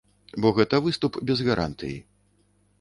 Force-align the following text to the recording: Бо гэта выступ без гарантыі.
Бо 0.45 0.51
гэта 0.59 0.79
выступ 0.87 1.21
без 1.31 1.45
гарантыі. 1.51 1.97